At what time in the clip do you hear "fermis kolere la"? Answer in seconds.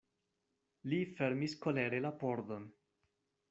1.19-2.15